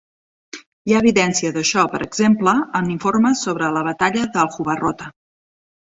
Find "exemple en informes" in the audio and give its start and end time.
2.07-3.47